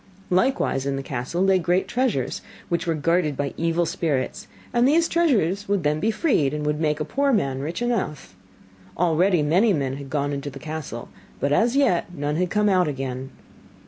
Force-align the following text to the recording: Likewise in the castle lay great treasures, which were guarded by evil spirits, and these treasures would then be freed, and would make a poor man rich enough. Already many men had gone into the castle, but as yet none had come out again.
Likewise 0.31 0.87
in 0.87 0.95
the 0.95 1.03
castle 1.03 1.43
lay 1.43 1.59
great 1.59 1.87
treasures, 1.87 2.41
which 2.69 2.87
were 2.87 2.95
guarded 2.95 3.37
by 3.37 3.53
evil 3.55 3.85
spirits, 3.85 4.47
and 4.73 4.87
these 4.87 5.07
treasures 5.07 5.67
would 5.67 5.83
then 5.83 5.99
be 5.99 6.09
freed, 6.09 6.55
and 6.55 6.65
would 6.65 6.79
make 6.81 6.99
a 6.99 7.05
poor 7.05 7.31
man 7.31 7.59
rich 7.59 7.83
enough. 7.83 8.33
Already 8.97 9.43
many 9.43 9.73
men 9.73 9.97
had 9.97 10.09
gone 10.09 10.33
into 10.33 10.49
the 10.49 10.57
castle, 10.57 11.09
but 11.39 11.51
as 11.51 11.75
yet 11.75 12.11
none 12.15 12.37
had 12.37 12.49
come 12.49 12.67
out 12.67 12.87
again. 12.87 13.29